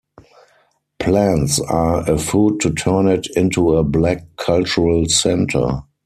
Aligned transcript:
Plans 0.97 1.59
are 1.59 2.09
afoot 2.09 2.59
to 2.61 2.71
turn 2.73 3.07
it 3.07 3.27
into 3.35 3.75
a 3.75 3.83
black 3.83 4.25
cultural 4.35 5.05
center. 5.05 5.83